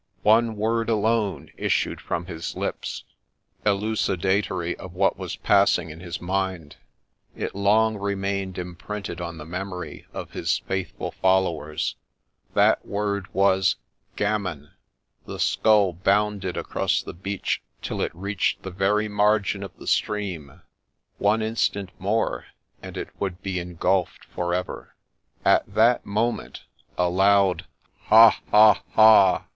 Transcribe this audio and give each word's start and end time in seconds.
One 0.23 0.55
word 0.55 0.89
alone 0.89 1.51
issued 1.57 1.99
A 1.99 2.01
LEGEND 2.01 2.01
OF 2.01 2.05
SHEPPEY 2.05 2.05
63 2.05 2.07
from 2.07 2.25
his 2.25 2.55
lips, 2.55 3.03
elucidatory 3.65 4.75
of 4.77 4.93
what 4.95 5.15
was 5.15 5.35
passing 5.35 5.91
in 5.91 5.99
his 5.99 6.19
mind— 6.19 6.77
it 7.35 7.53
long 7.53 7.97
remained 7.97 8.57
imprinted 8.57 9.21
on 9.21 9.37
the 9.37 9.45
memory 9.45 10.07
of 10.11 10.31
his 10.31 10.57
faithful 10.67 11.11
followers— 11.11 11.97
that 12.55 12.83
word 12.83 13.31
was' 13.31 13.75
Gammon!' 14.15 14.71
The 15.27 15.37
skull 15.39 15.93
bounded 15.93 16.57
across 16.57 17.03
the 17.03 17.13
beach 17.13 17.61
till 17.83 18.01
it 18.01 18.15
reached 18.15 18.63
the 18.63 18.71
very 18.71 19.07
margin 19.07 19.61
of 19.61 19.77
the 19.77 19.85
stream;— 19.85 20.63
one 21.19 21.43
instant 21.43 21.91
more, 21.99 22.45
and 22.81 22.97
it 22.97 23.09
would 23.19 23.43
be 23.43 23.59
engulfed 23.59 24.25
for 24.25 24.51
ever. 24.51 24.95
At 25.45 25.71
that 25.75 26.07
moment 26.07 26.63
a 26.97 27.07
loud' 27.07 27.67
Ha! 28.07 28.35
ha! 28.49 28.81
ha 28.93 29.45